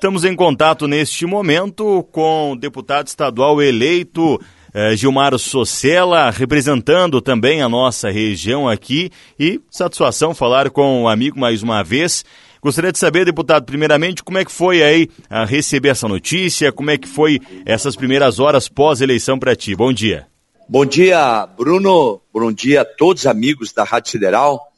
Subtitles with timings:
[0.00, 4.40] Estamos em contato neste momento com o deputado estadual eleito
[4.72, 11.38] eh, Gilmar Socella, representando também a nossa região aqui e satisfação falar com o amigo
[11.38, 12.24] mais uma vez.
[12.62, 16.90] Gostaria de saber, deputado, primeiramente, como é que foi aí a receber essa notícia, como
[16.90, 19.76] é que foi essas primeiras horas pós-eleição para ti.
[19.76, 20.26] Bom dia.
[20.66, 22.22] Bom dia, Bruno.
[22.32, 24.69] Bom dia a todos os amigos da Rádio Federal.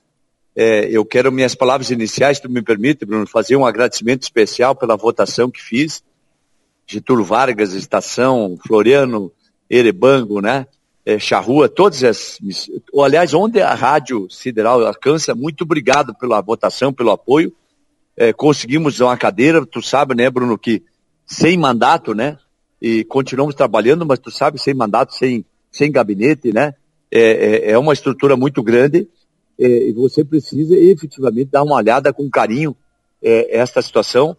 [0.54, 4.96] É, eu quero minhas palavras iniciais, tu me permite, Bruno, fazer um agradecimento especial pela
[4.96, 6.02] votação que fiz.
[6.86, 9.32] Getúlio Vargas, Estação, Floriano,
[9.68, 10.66] Erebango, né?
[11.04, 12.38] É, Charrua, todas as.
[12.96, 17.52] Aliás, onde a Rádio Sideral alcança, muito obrigado pela votação, pelo apoio.
[18.16, 20.82] É, conseguimos uma cadeira, tu sabe, né, Bruno, que
[21.24, 22.38] sem mandato, né?
[22.80, 26.74] E continuamos trabalhando, mas tu sabe, sem mandato, sem, sem gabinete, né?
[27.10, 29.08] É, é, é uma estrutura muito grande
[29.62, 32.76] é, e você precisa efetivamente dar uma olhada com carinho
[33.22, 34.36] é, esta situação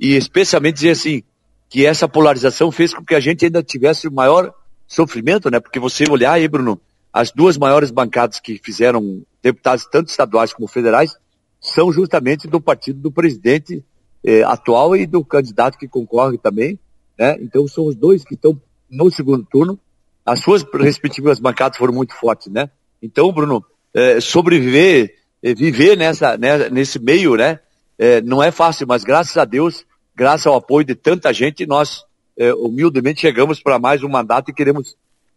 [0.00, 1.22] e especialmente dizer assim,
[1.68, 4.54] que essa polarização fez com que a gente ainda tivesse o maior
[4.86, 5.60] sofrimento, né?
[5.60, 6.80] Porque você olhar aí, Bruno,
[7.12, 11.14] as duas maiores bancadas que fizeram deputados, tanto estaduais como federais,
[11.60, 13.84] são justamente do partido do presidente
[14.24, 16.78] eh, atual e do candidato que concorre também,
[17.18, 17.36] né?
[17.40, 19.78] Então são os dois que estão no segundo turno.
[20.24, 22.70] As suas respectivas bancadas foram muito fortes, né?
[23.02, 27.60] Então, Bruno, eh, sobreviver, eh, viver nessa, né, nesse meio, né?
[27.98, 32.04] Eh, não é fácil, mas graças a Deus, graças ao apoio de tanta gente, nós
[32.36, 34.96] eh, humildemente chegamos para mais um mandato e queremos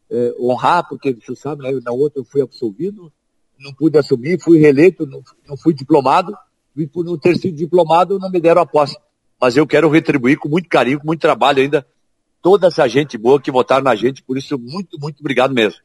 [0.10, 3.12] eh, honrar, porque você sabe, né, na outra eu fui absolvido,
[3.60, 6.36] não pude assumir, fui reeleito, não, não fui diplomado,
[6.76, 8.96] e por não ter sido diplomado não me deram a posse.
[9.40, 11.86] Mas eu quero retribuir com muito carinho, com muito trabalho ainda,
[12.42, 15.82] toda essa gente boa que votaram na gente, por isso muito, muito obrigado mesmo.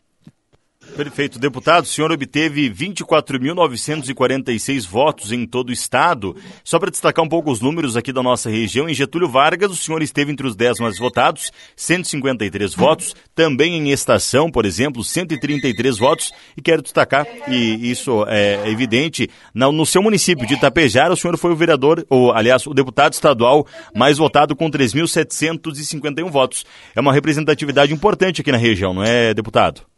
[0.96, 1.38] Perfeito.
[1.38, 6.36] Deputado, o senhor obteve 24.946 votos em todo o estado.
[6.62, 9.76] Só para destacar um pouco os números aqui da nossa região, em Getúlio Vargas, o
[9.76, 13.16] senhor esteve entre os 10 mais votados, 153 votos.
[13.34, 16.30] Também em Estação, por exemplo, 133 votos.
[16.56, 21.52] E quero destacar, e isso é evidente, no seu município de Itapejara, o senhor foi
[21.52, 26.66] o vereador, ou aliás, o deputado estadual mais votado com 3.751 votos.
[26.94, 29.90] É uma representatividade importante aqui na região, não é, deputado?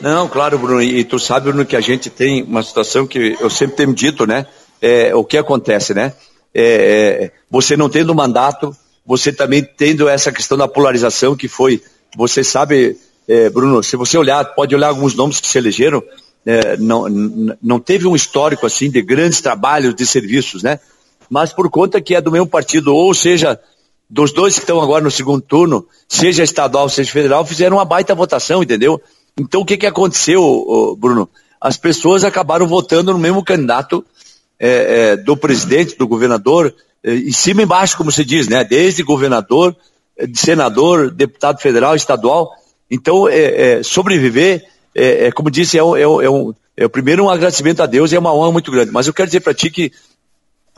[0.00, 3.48] Não, claro, Bruno, e tu sabe, Bruno, que a gente tem uma situação que eu
[3.48, 4.46] sempre tenho dito, né?
[4.82, 6.12] É, o que acontece, né?
[6.52, 8.76] É, é, você não tendo mandato,
[9.06, 11.82] você também tendo essa questão da polarização que foi,
[12.16, 12.96] você sabe,
[13.28, 16.02] é, Bruno, se você olhar, pode olhar alguns nomes que se elegeram,
[16.46, 17.06] é, não,
[17.62, 20.78] não teve um histórico assim de grandes trabalhos de serviços, né?
[21.30, 23.58] Mas por conta que é do mesmo partido, ou seja,
[24.08, 28.14] dos dois que estão agora no segundo turno, seja estadual, seja federal, fizeram uma baita
[28.14, 29.00] votação, entendeu?
[29.38, 31.28] Então o que, que aconteceu, Bruno?
[31.60, 34.04] As pessoas acabaram votando no mesmo candidato
[34.58, 38.62] é, é, do presidente, do governador, é, em cima e embaixo, como se diz, né?
[38.62, 39.76] Desde governador,
[40.16, 42.52] é, senador, deputado federal, estadual.
[42.90, 44.62] Então, é, é, sobreviver,
[45.34, 48.52] como disse, é, um, é, o primeiro um agradecimento a Deus e é uma honra
[48.52, 48.92] muito grande.
[48.92, 49.90] Mas eu quero dizer para ti que,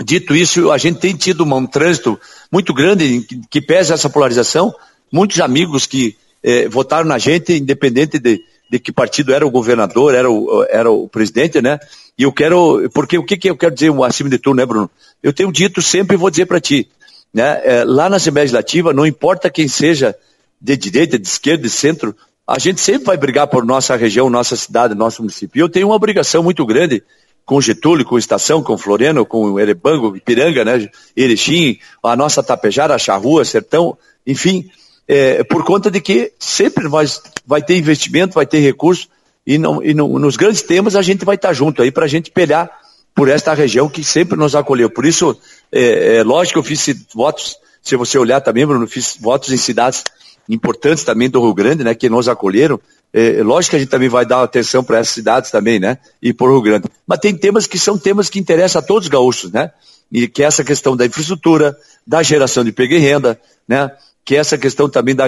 [0.02, 2.18] dito isso, a gente tem tido um trânsito
[2.50, 4.74] muito grande que, que pesa essa polarização.
[5.12, 6.16] Muitos amigos que
[6.46, 8.40] eh, votaram na gente, independente de,
[8.70, 11.80] de que partido era o governador, era o, era o presidente, né?
[12.16, 14.88] E eu quero, porque o que, que eu quero dizer acima de tudo, né, Bruno?
[15.20, 16.88] Eu tenho dito sempre e vou dizer para ti,
[17.34, 17.60] né?
[17.64, 20.14] É, lá na Assembleia Legislativa, não importa quem seja
[20.60, 22.14] de direita, de esquerda, de centro,
[22.46, 25.60] a gente sempre vai brigar por nossa região, nossa cidade, nosso município.
[25.60, 27.02] Eu tenho uma obrigação muito grande
[27.44, 30.88] com Getúlio, com Estação, com Floriano, com Erebango, Ipiranga, né?
[31.16, 34.70] Erechim, a nossa Tapejara, Charrua, Sertão, enfim,
[35.08, 37.06] é, por conta de que sempre vai,
[37.46, 39.08] vai ter investimento, vai ter recurso,
[39.46, 42.32] e, não, e nos grandes temas a gente vai estar junto aí para a gente
[42.32, 42.68] pelear
[43.14, 44.90] por esta região que sempre nos acolheu.
[44.90, 45.38] Por isso,
[45.70, 49.56] é, é lógico que eu fiz votos, se você olhar também, Bruno, fiz votos em
[49.56, 50.02] cidades
[50.48, 52.80] importantes também do Rio Grande, né, que nos acolheram.
[53.12, 56.32] É, lógico que a gente também vai dar atenção para essas cidades também, né, e
[56.32, 56.88] por Rio Grande.
[57.06, 59.70] Mas tem temas que são temas que interessam a todos os gaúchos, né,
[60.10, 63.90] e que é essa questão da infraestrutura, da geração de emprego e renda, né,
[64.26, 65.26] que é essa questão também da,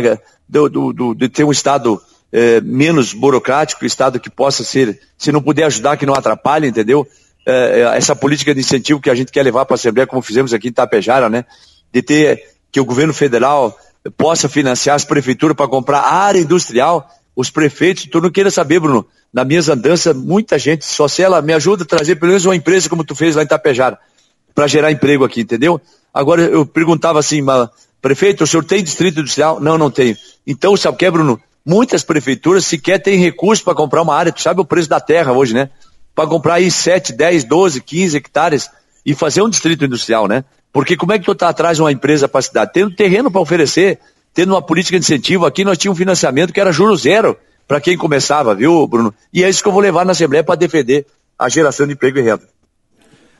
[0.49, 2.03] do, do, do de ter um Estado
[2.33, 7.07] é, menos burocrático, Estado que possa ser, se não puder ajudar, que não atrapalhe, entendeu?
[7.47, 10.53] É essa política de incentivo que a gente quer levar para a Assembleia, como fizemos
[10.53, 11.47] aqui em Tapejara, né?
[11.91, 13.79] De ter que o governo federal
[14.17, 19.07] possa financiar as prefeituras para comprar área industrial, os prefeitos, tu não queira saber, Bruno,
[19.33, 22.57] nas minhas andanças, muita gente, só se ela me ajuda a trazer pelo menos uma
[22.57, 23.97] empresa como tu fez lá em Tapejara,
[24.55, 25.81] para gerar emprego aqui, entendeu?
[26.13, 27.69] Agora eu perguntava assim, mas
[28.01, 29.61] Prefeito, o senhor tem distrito industrial?
[29.61, 30.17] Não, não tenho.
[30.47, 31.41] Então, sabe o que, Bruno?
[31.65, 34.33] Muitas prefeituras sequer têm recurso para comprar uma área.
[34.33, 35.71] Tu sabe o preço da terra hoje, né?
[36.15, 38.71] Para comprar aí 7, 10, 12, 15 hectares
[39.05, 40.45] e fazer um distrito industrial, né?
[40.73, 42.73] Porque como é que tu tá atrás de uma empresa para a cidade?
[42.73, 43.99] Tendo terreno para oferecer,
[44.33, 47.37] tendo uma política de incentivo, aqui nós tínhamos um financiamento que era juro zero
[47.67, 49.15] para quem começava, viu, Bruno?
[49.33, 51.07] E é isso que eu vou levar na Assembleia para defender
[51.39, 52.49] a geração de emprego e renda.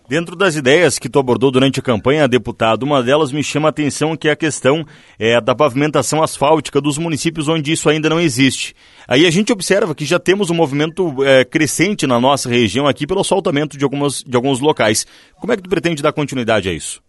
[0.09, 3.71] Dentro das ideias que tu abordou durante a campanha, deputado, uma delas me chama a
[3.71, 4.83] atenção que é a questão
[5.19, 8.75] é, da pavimentação asfáltica dos municípios onde isso ainda não existe.
[9.07, 13.07] Aí a gente observa que já temos um movimento é, crescente na nossa região aqui
[13.07, 15.07] pelo asfaltamento de, algumas, de alguns locais.
[15.39, 17.03] Como é que tu pretende dar continuidade a isso?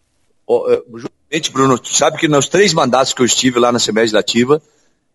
[0.46, 4.04] Oh, justamente, Bruno, tu sabe que nos três mandatos que eu estive lá na Assembleia
[4.04, 4.62] Legislativa,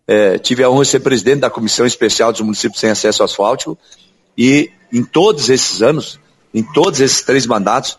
[0.08, 3.76] é, tive a honra de ser presidente da Comissão Especial dos Municípios Sem Acesso Asfáltico
[4.38, 6.18] e em todos esses anos
[6.54, 7.98] em todos esses três mandatos.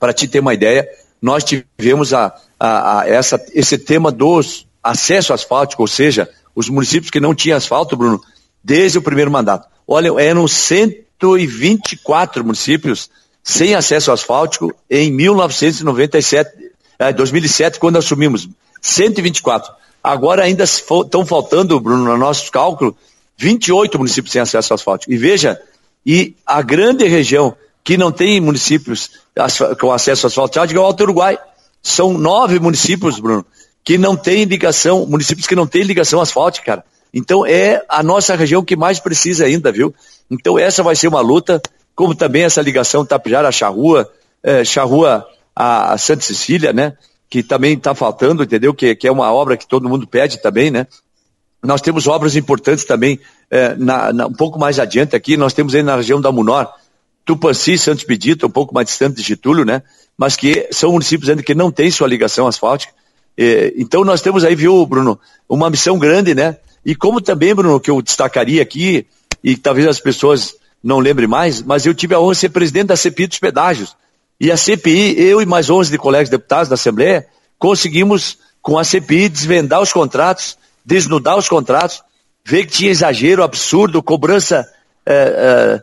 [0.00, 0.88] Para te ter uma ideia,
[1.20, 7.10] nós tivemos a, a, a essa, esse tema dos acesso asfáltico, ou seja, os municípios
[7.10, 8.22] que não tinham asfalto, Bruno,
[8.62, 9.68] desde o primeiro mandato.
[9.86, 13.10] Olha, eram 124 municípios
[13.42, 16.50] sem acesso asfáltico em 1997,
[16.98, 18.48] é, 2007, quando assumimos.
[18.80, 19.72] 124.
[20.02, 22.96] Agora ainda estão faltando, Bruno, no nosso cálculo,
[23.36, 25.12] 28 municípios sem acesso asfáltico.
[25.12, 25.60] E veja,
[26.04, 27.56] e a grande região
[27.86, 29.12] que não tem municípios
[29.80, 31.38] com acesso asfaltado, igual ao Uruguai.
[31.80, 33.46] São nove municípios, Bruno,
[33.84, 36.84] que não têm ligação, municípios que não têm ligação asfáltica, cara.
[37.14, 39.94] Então é a nossa região que mais precisa ainda, viu?
[40.28, 41.62] Então essa vai ser uma luta,
[41.94, 44.10] como também essa ligação Tapijara a Charrua,
[44.42, 45.24] é, Charrua
[45.54, 46.94] a, Santa Cecília, né?
[47.30, 48.74] Que também está faltando, entendeu?
[48.74, 50.88] Que, que é uma obra que todo mundo pede também, né?
[51.62, 55.72] Nós temos obras importantes também, é, na, na, um pouco mais adiante aqui, nós temos
[55.72, 56.68] aí na região da Munor,
[57.26, 59.82] Tupanci, Santos Bedito, um pouco mais distante de Getúlio, né?
[60.16, 62.94] Mas que são municípios ainda que não têm sua ligação asfáltica.
[63.76, 65.18] então nós temos aí, viu, Bruno,
[65.48, 66.56] uma missão grande, né?
[66.84, 69.06] E como também, Bruno, que eu destacaria aqui,
[69.42, 72.86] e talvez as pessoas não lembrem mais, mas eu tive a honra de ser presidente
[72.86, 73.96] da CPI dos pedágios.
[74.40, 77.26] E a CPI, eu e mais 11 de colegas deputados da Assembleia,
[77.58, 82.02] conseguimos, com a CPI, desvendar os contratos, desnudar os contratos,
[82.44, 84.64] ver que tinha exagero, absurdo, cobrança
[85.04, 85.82] é, é,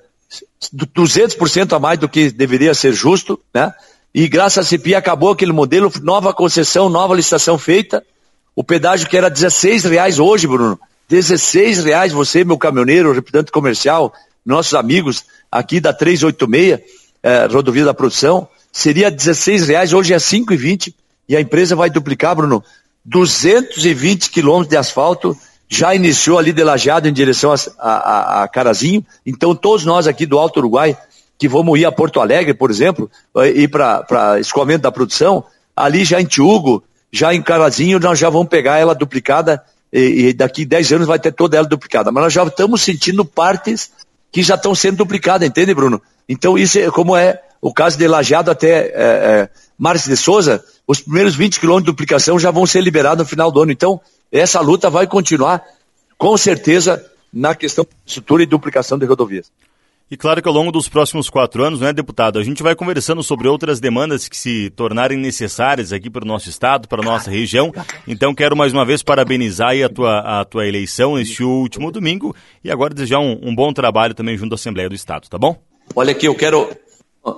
[0.73, 3.73] 200% a mais do que deveria ser justo, né?
[4.13, 8.03] E graças à CPI acabou aquele modelo, nova concessão, nova licitação feita.
[8.55, 14.13] O pedágio que era 16 reais hoje, Bruno, 16 reais você, meu caminhoneiro, representante comercial,
[14.45, 16.79] nossos amigos aqui da 386,
[17.23, 20.93] eh, rodovia da produção, seria 16 reais, hoje é 5,20
[21.27, 22.63] e a empresa vai duplicar, Bruno,
[23.05, 25.37] 220 quilômetros de asfalto
[25.69, 29.05] já iniciou ali de Lajeado em direção a, a, a, Carazinho.
[29.25, 30.97] Então, todos nós aqui do Alto Uruguai,
[31.37, 35.43] que vamos ir a Porto Alegre, por exemplo, eh, ir para escoamento da produção,
[35.75, 40.33] ali já em Tiugo, já em Carazinho, nós já vamos pegar ela duplicada e, e
[40.33, 42.11] daqui 10 anos vai ter toda ela duplicada.
[42.11, 43.91] Mas nós já estamos sentindo partes
[44.31, 46.01] que já estão sendo duplicadas, entende, Bruno?
[46.27, 50.63] Então, isso é como é o caso de Lajeado até é, é, Márcio de Souza,
[50.87, 53.71] os primeiros 20 quilômetros de duplicação já vão ser liberados no final do ano.
[53.71, 54.01] Então,
[54.39, 55.63] essa luta vai continuar,
[56.17, 59.51] com certeza, na questão de estrutura e duplicação de rodovias.
[60.09, 63.23] E claro que ao longo dos próximos quatro anos, né, deputado, a gente vai conversando
[63.23, 67.31] sobre outras demandas que se tornarem necessárias aqui para o nosso estado, para a nossa
[67.31, 67.71] região.
[68.07, 72.69] Então quero mais uma vez parabenizar a tua, a tua eleição neste último domingo e
[72.69, 75.57] agora desejar um, um bom trabalho também junto à Assembleia do Estado, tá bom?
[75.95, 76.69] Olha aqui, eu quero,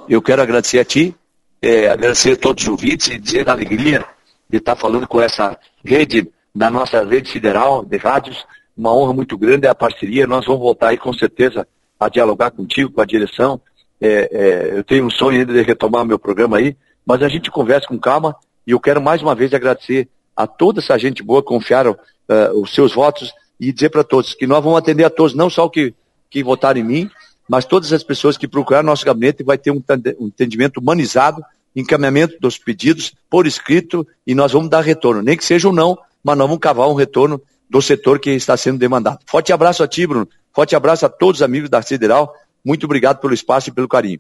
[0.10, 1.16] eu quero agradecer a ti,
[1.62, 4.04] é, agradecer a todos os ouvintes e dizer a alegria
[4.50, 8.46] de estar falando com essa rede da nossa rede federal de rádios.
[8.78, 10.26] Uma honra muito grande é a parceria.
[10.26, 11.68] Nós vamos voltar aí com certeza
[12.00, 13.60] a dialogar contigo, com a direção.
[14.00, 17.52] É, é, eu tenho um sonho ainda de retomar meu programa aí, mas a gente
[17.52, 18.36] conversa com calma
[18.66, 22.60] e eu quero mais uma vez agradecer a toda essa gente boa que confiaram uh,
[22.60, 25.70] os seus votos e dizer para todos que nós vamos atender a todos, não só
[25.70, 25.94] que,
[26.30, 27.10] que votaram em mim,
[27.48, 29.82] mas todas as pessoas que procuraram nosso gabinete vai ter um,
[30.20, 31.42] um entendimento humanizado,
[31.74, 35.98] encaminhamento dos pedidos por escrito e nós vamos dar retorno, nem que seja ou não,
[36.26, 37.40] mas nós vamos cavar um retorno
[37.70, 39.20] do setor que está sendo demandado.
[39.28, 40.28] Forte abraço a ti, Bruno.
[40.52, 42.34] Forte abraço a todos os amigos da Federal.
[42.66, 44.20] Muito obrigado pelo espaço e pelo carinho.